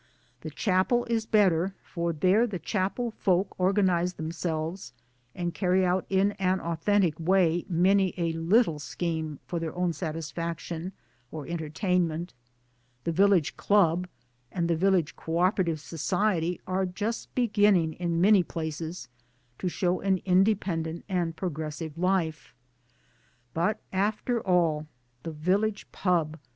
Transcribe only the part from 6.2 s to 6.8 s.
an